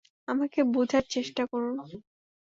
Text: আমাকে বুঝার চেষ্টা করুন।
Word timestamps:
আমাকে 0.27 0.59
বুঝার 0.73 1.03
চেষ্টা 1.13 1.43
করুন। 1.51 1.75